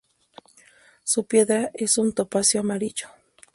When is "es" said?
1.75-1.99